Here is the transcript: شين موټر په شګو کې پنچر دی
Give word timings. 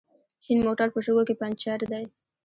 شين 0.43 0.59
موټر 0.65 0.87
په 0.93 0.99
شګو 1.05 1.23
کې 1.27 1.35
پنچر 1.39 1.79
دی 1.91 2.03